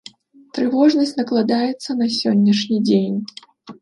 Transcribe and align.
Трывожнасць 0.57 1.13
накладаецца 1.19 1.97
на 1.99 2.07
сённяшні 2.17 2.77
дзень. 2.89 3.19